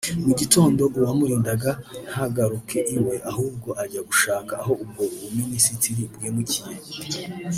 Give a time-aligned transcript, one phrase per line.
[0.25, 1.71] mu gitondo uwamurindaga
[2.09, 6.73] ntagaruka iwe ahubwo ajya gushaka aho ubwo buminisitiri bwimukiye